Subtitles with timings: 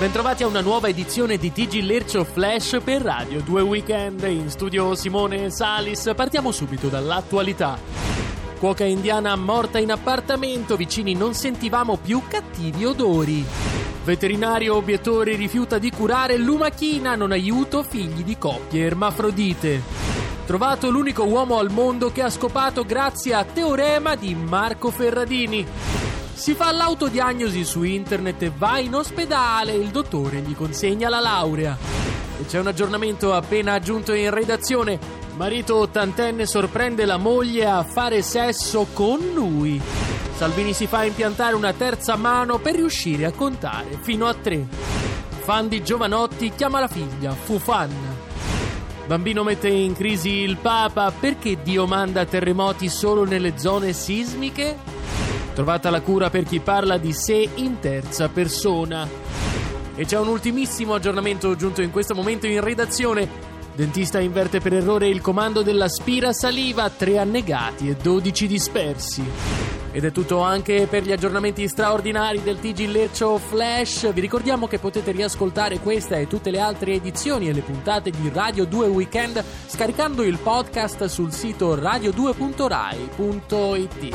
[0.00, 4.22] Bentrovati a una nuova edizione di TG Lercio Flash per Radio 2 Weekend.
[4.22, 6.10] In studio Simone Salis.
[6.16, 7.78] Partiamo subito dall'attualità.
[8.58, 13.44] Cuoca indiana morta in appartamento, vicini non sentivamo più cattivi odori.
[14.02, 19.82] Veterinario obiettore rifiuta di curare lumachina, non aiuto figli di coppie ermafrodite.
[20.46, 25.66] Trovato l'unico uomo al mondo che ha scopato grazie a teorema di Marco Ferradini.
[26.40, 31.76] Si fa l'autodiagnosi su internet e va in ospedale, il dottore gli consegna la laurea.
[32.40, 34.98] E c'è un aggiornamento appena aggiunto in redazione.
[35.36, 39.82] Marito ottantenne sorprende la moglie a fare sesso con lui.
[40.34, 44.66] Salvini si fa impiantare una terza mano per riuscire a contare fino a tre.
[45.40, 48.16] Fan di Giovanotti chiama la figlia Fufanna.
[49.06, 54.89] Bambino mette in crisi il Papa perché Dio manda terremoti solo nelle zone sismiche?
[55.62, 59.06] Trovata la cura per chi parla di sé in terza persona.
[59.94, 63.28] E c'è un ultimissimo aggiornamento giunto in questo momento in redazione.
[63.74, 69.22] Dentista inverte per errore il comando della spira saliva, 3 annegati e 12 dispersi.
[69.90, 74.14] Ed è tutto anche per gli aggiornamenti straordinari del TG Leccio Flash.
[74.14, 78.30] Vi ricordiamo che potete riascoltare questa e tutte le altre edizioni e le puntate di
[78.32, 84.14] Radio 2 Weekend scaricando il podcast sul sito radio2.rai.it.